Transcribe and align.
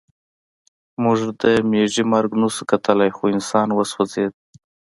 موږ 1.03 1.19
د 1.41 1.43
مېږي 1.71 2.03
مرګ 2.13 2.31
نشو 2.41 2.63
کتلی 2.71 3.09
خو 3.15 3.23
انسان 3.35 3.67
وسوځېد 3.73 4.33